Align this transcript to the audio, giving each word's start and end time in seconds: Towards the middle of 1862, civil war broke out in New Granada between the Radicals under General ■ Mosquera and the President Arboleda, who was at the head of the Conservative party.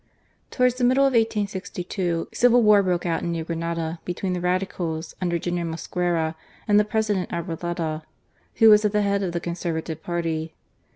Towards 0.49 0.79
the 0.79 0.83
middle 0.83 1.03
of 1.05 1.13
1862, 1.13 2.29
civil 2.33 2.63
war 2.63 2.81
broke 2.81 3.05
out 3.05 3.21
in 3.21 3.31
New 3.33 3.43
Granada 3.43 3.99
between 4.03 4.33
the 4.33 4.41
Radicals 4.41 5.13
under 5.21 5.37
General 5.37 5.67
■ 5.67 5.69
Mosquera 5.75 6.33
and 6.67 6.79
the 6.79 6.83
President 6.85 7.29
Arboleda, 7.31 8.01
who 8.55 8.71
was 8.71 8.83
at 8.83 8.93
the 8.93 9.03
head 9.03 9.21
of 9.21 9.31
the 9.33 9.39
Conservative 9.39 10.01
party. 10.01 10.55